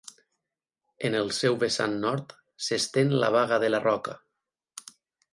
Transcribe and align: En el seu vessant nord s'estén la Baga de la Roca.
En 1.09 1.17
el 1.17 1.27
seu 1.39 1.57
vessant 1.63 1.93
nord 2.05 2.33
s'estén 2.67 3.13
la 3.25 3.29
Baga 3.35 3.59
de 3.65 3.69
la 3.75 3.83
Roca. 3.85 4.15